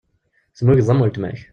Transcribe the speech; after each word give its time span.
Tmugeḍ 0.57 0.87
am 0.89 1.01
weltma-k. 1.03 1.39